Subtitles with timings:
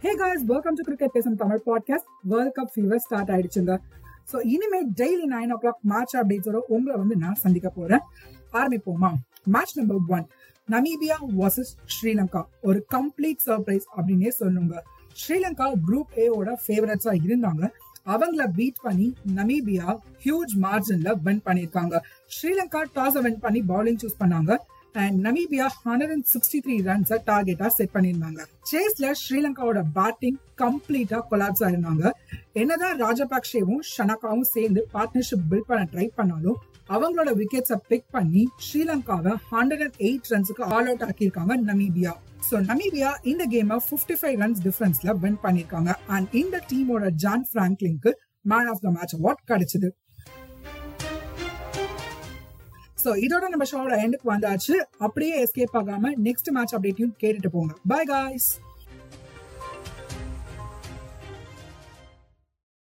[0.00, 3.78] Hey guys welcome to cricket பேசும் Tamil podcast world cup fever start ஆயிடுச்சுங்க.
[4.32, 7.98] So இனிமே daily nine o'clock match அப்டேட்ஸோட உங்களை வந்து நான் சந்திக்க போறேன்.
[8.52, 9.10] ஆரம்பிப்போமா?
[9.44, 10.26] Match number one
[10.68, 14.84] Namibia versus Sri Lanka ஒரு கம்ப்ளீட் சர்ப்ரைஸ் அப்படின்னே சொல்லுங்க
[15.22, 17.68] ஸ்ரீலங்கா குரூப் ஏவோட ஃபேவரட்ஸா இருந்தாங்க.
[18.06, 22.00] அவங்கள பீட் பண்ணி நமீபியா ஹியூஜ் மார்ஜின்ல வின் பண்ணியிருக்காங்க.
[22.36, 24.56] ஸ்ரீலங்கா டாஸ் வின் பண்ணி பவுலிங் சூஸ் பண்ணாங்க.
[24.94, 28.40] And Namibia hundred and sixty three runs டார்கெட்டா set பண்ணியிருந்தாங்க.
[28.70, 32.04] சேஸ்ல ஸ்ரீலங்காவோட பேட்டிங் கம்ப்ளீட்டா கொலாப்ஸ் ஆயிருந்தாங்க.
[32.62, 36.58] என்னதான் ராஜபக்சேவும் ஷனகாவும் சேர்ந்து பார்ட்னர்ஷிப் பில்ட் பண்ண ட்ரை பண்ணாலும்
[36.96, 42.14] அவங்களோட விக்கெட்ஸை பிக் பண்ணி ஸ்ரீலங்காவை ஹண்ட்ரட் அண்ட் எயிட் ரன்ஸுக்கு ஆல் அவுட் ஆக்கியிருக்காங்க நமீபியா
[42.48, 45.92] ஸோ நமீபியா இந்த கேமை ஃபிஃப்டி ஃபைவ் ரன்ஸ் டிஃபரன்ஸ்ல வின் பண்ணியிருக்காங்க.
[46.16, 48.12] அண்ட் இந்த டீமோட John பிராங்க்லிங்க்கு
[48.52, 49.88] man of the match award கிடைச்சது.
[53.04, 54.76] சோ இதோட நம்ம ஷோட எண்டுக்கு வந்தாச்சு.
[54.98, 57.74] அப்படியே எஸ்கேப் ஆகாம நெக்ஸ்ட் மேட்ச் அப்டேட்டையும் கேட்டுட்டு போங்க.
[57.86, 58.48] By guys